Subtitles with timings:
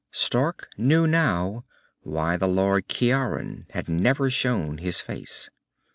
[0.09, 1.63] Stark knew now
[2.01, 5.51] why the Lord Ciaran had never shown his face.